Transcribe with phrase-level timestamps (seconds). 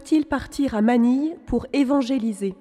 [0.00, 2.54] Faut-il partir à Manille pour évangéliser?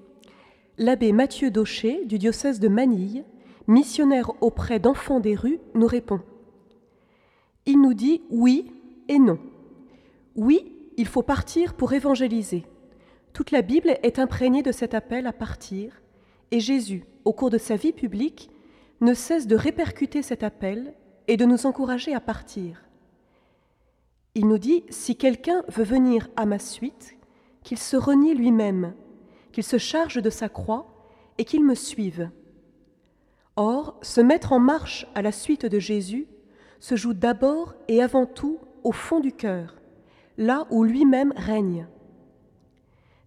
[0.77, 3.23] L'abbé Mathieu Daucher, du diocèse de Manille,
[3.65, 6.19] missionnaire auprès d'enfants des rues, nous répond.
[7.65, 8.73] Il nous dit oui
[9.07, 9.39] et non.
[10.35, 12.65] Oui, il faut partir pour évangéliser.
[13.31, 16.01] Toute la Bible est imprégnée de cet appel à partir,
[16.51, 18.49] et Jésus, au cours de sa vie publique,
[18.99, 20.93] ne cesse de répercuter cet appel
[21.29, 22.83] et de nous encourager à partir.
[24.35, 27.15] Il nous dit, si quelqu'un veut venir à ma suite,
[27.69, 28.95] qu'il se renie lui-même,
[29.51, 30.87] qu'il se charge de sa croix
[31.37, 32.31] et qu'il me suive.
[33.57, 36.27] Or, se mettre en marche à la suite de Jésus
[36.79, 39.75] se joue d'abord et avant tout au fond du cœur,
[40.39, 41.87] là où lui-même règne.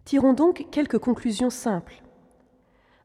[0.04, 2.02] Tirons donc quelques conclusions simples.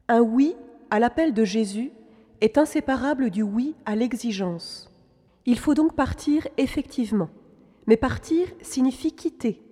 [0.08, 0.56] Un oui
[0.90, 1.92] à l'appel de Jésus
[2.40, 4.92] est inséparable du oui à l'exigence.
[5.46, 7.30] Il faut donc partir effectivement,
[7.86, 9.67] mais partir signifie quitter.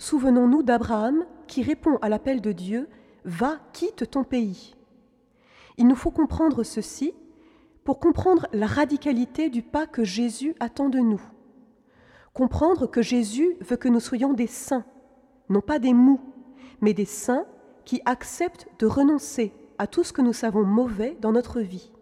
[0.00, 2.88] Souvenons-nous d'Abraham qui répond à l'appel de Dieu
[3.26, 4.74] Va, quitte ton pays.
[5.76, 7.12] Il nous faut comprendre ceci
[7.84, 11.20] pour comprendre la radicalité du pas que Jésus attend de nous.
[12.32, 14.86] Comprendre que Jésus veut que nous soyons des saints,
[15.50, 16.20] non pas des mous,
[16.80, 17.44] mais des saints
[17.84, 21.92] qui acceptent de renoncer à tout ce que nous savons mauvais dans notre vie.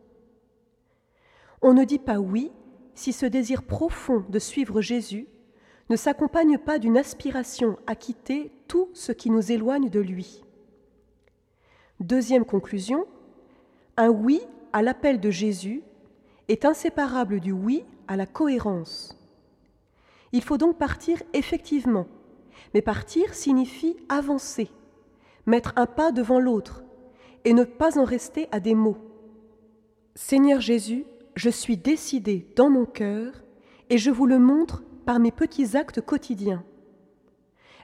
[1.62, 2.52] On ne dit pas oui
[2.94, 5.26] si ce désir profond de suivre Jésus
[5.88, 10.44] ne s'accompagne pas d'une aspiration à quitter tout ce qui nous éloigne de lui.
[12.00, 13.06] Deuxième conclusion,
[13.96, 14.40] un oui
[14.72, 15.82] à l'appel de Jésus
[16.48, 19.18] est inséparable du oui à la cohérence.
[20.32, 22.06] Il faut donc partir effectivement,
[22.74, 24.70] mais partir signifie avancer,
[25.46, 26.84] mettre un pas devant l'autre,
[27.44, 28.98] et ne pas en rester à des mots.
[30.14, 33.32] Seigneur Jésus, je suis décidé dans mon cœur,
[33.90, 36.62] et je vous le montre par mes petits actes quotidiens.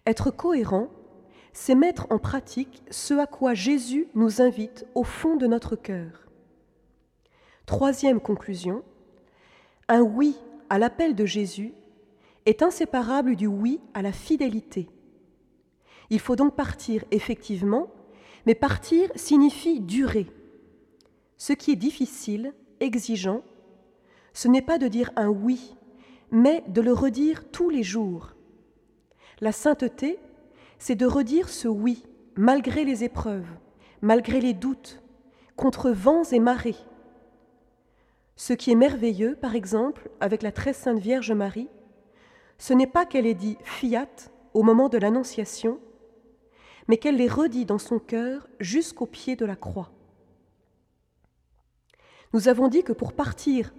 [0.04, 0.90] Être cohérent,
[1.54, 6.28] c'est mettre en pratique ce à quoi Jésus nous invite au fond de notre cœur.
[7.64, 8.84] Troisième conclusion,
[9.88, 10.36] un oui
[10.68, 11.72] à l'appel de Jésus
[12.44, 14.91] est inséparable du oui à la fidélité.
[16.10, 17.88] Il faut donc partir effectivement,
[18.44, 20.26] mais partir signifie durer.
[21.38, 23.41] Ce qui est difficile, exigeant,
[24.34, 25.74] ce n'est pas de dire un oui,
[26.34, 28.34] mais de le redire tous les jours.
[29.41, 30.19] La sainteté,
[30.78, 33.47] c'est de redire ce oui, malgré les épreuves,
[34.03, 35.00] malgré les doutes,
[35.55, 36.77] contre vents et marées.
[38.34, 41.69] Ce qui est merveilleux, par exemple, avec la très sainte Vierge Marie,
[42.59, 44.09] ce n'est pas qu'elle ait dit fiat
[44.55, 45.78] au moment de l'Annonciation,
[46.89, 49.93] mais qu'elle l'ait redit dans son cœur jusqu'au pied de la croix.
[52.33, 53.72] Nous avons dit que pour partir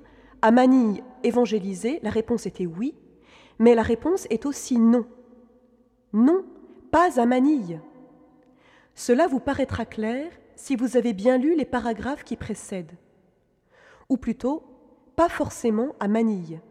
[0.45, 2.93] à Manille évangéliser, la réponse était oui,
[3.57, 5.07] mais la réponse est aussi non.
[6.13, 6.45] Non,
[6.91, 7.81] pas à Manille.
[8.93, 12.95] Cela vous paraîtra clair si vous avez bien lu les paragraphes qui précèdent.
[14.07, 14.61] Ou plutôt,
[15.15, 16.61] pas forcément à Manille.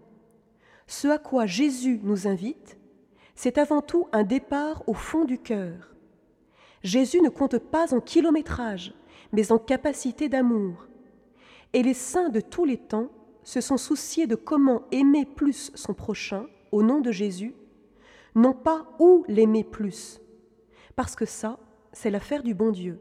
[0.86, 2.78] Ce à quoi Jésus nous invite,
[3.34, 5.96] c'est avant tout un départ au fond du cœur.
[6.84, 8.94] Jésus ne compte pas en kilométrage,
[9.32, 10.86] mais en capacité d'amour.
[11.72, 13.10] Et les saints de tous les temps
[13.44, 17.54] se sont souciés de comment aimer plus son prochain au nom de Jésus
[18.34, 20.20] non pas où l'aimer plus,
[20.96, 21.58] parce que ça,
[21.92, 23.00] c'est l'affaire du bon Dieu.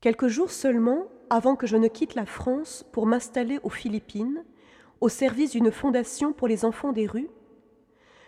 [0.00, 4.44] Quelques jours seulement avant que je ne quitte la France pour m'installer aux Philippines,
[5.00, 7.30] au service d'une fondation pour les enfants des rues,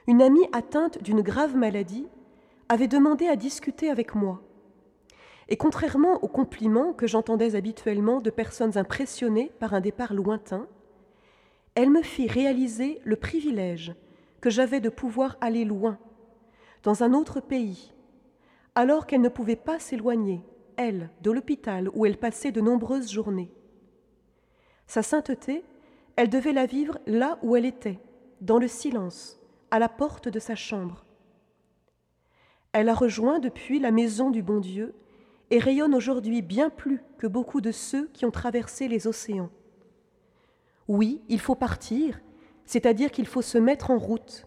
[0.07, 2.07] une amie atteinte d'une grave maladie
[2.69, 4.43] avait demandé à discuter avec moi.
[5.51, 10.69] Et contrairement aux compliments que j'entendais habituellement de personnes impressionnées par un départ lointain,
[11.75, 13.95] elle me fit réaliser le privilège
[14.41, 15.99] que j'avais de pouvoir aller loin,
[16.85, 17.93] dans un autre pays,
[18.77, 20.41] alors qu'elle ne pouvait pas s'éloigner,
[20.77, 23.53] elle, de l'hôpital où elle passait de nombreuses journées.
[24.87, 25.65] Sa sainteté,
[26.15, 27.99] elle devait la vivre là où elle était,
[28.41, 29.39] dans le silence,
[29.73, 31.05] à la porte de sa chambre.
[32.73, 34.95] Elle a rejoint depuis la maison du bon Dieu
[35.51, 39.51] et rayonne aujourd'hui bien plus que beaucoup de ceux qui ont traversé les océans.
[40.89, 42.21] Oui, il faut partir,
[42.65, 44.47] c'est-à-dire qu'il faut se mettre en route.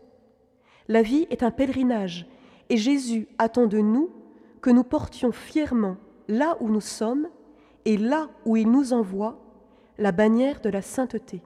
[0.88, 2.28] La vie est un pèlerinage,
[2.70, 4.10] et Jésus attend de nous
[4.62, 5.98] que nous portions fièrement
[6.28, 7.28] là où nous sommes
[7.86, 9.40] et là où il nous envoie
[9.98, 11.42] la bannière de la sainteté.